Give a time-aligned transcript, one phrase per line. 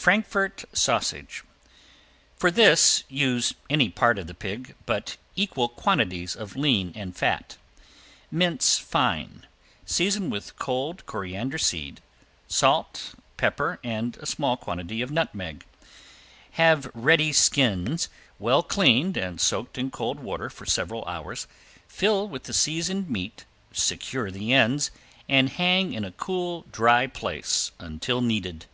[0.00, 1.44] ~FRANKFORT SAUSAGE~
[2.36, 7.58] For this use any part of the pig, but equal quantities of lean and fat.
[8.30, 9.46] Mince fine,
[9.84, 12.00] season with ground coriander seed,
[12.46, 15.66] salt, pepper, and a small quantity of nutmeg.
[16.52, 18.08] Have ready skins,
[18.38, 21.46] well cleaned and soaked in cold water for several hours,
[21.86, 24.90] fill with the seasoned meat, secure the ends
[25.28, 28.64] and hang in a cool, dry place until needed.